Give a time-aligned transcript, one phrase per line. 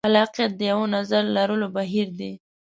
[0.07, 2.31] خلاقیت د یوه نظر لرلو بهیر دی.